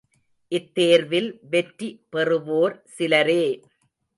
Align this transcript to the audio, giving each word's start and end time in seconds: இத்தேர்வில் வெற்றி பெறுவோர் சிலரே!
இத்தேர்வில் 0.51 1.29
வெற்றி 1.49 1.89
பெறுவோர் 2.11 2.75
சிலரே! 2.97 3.43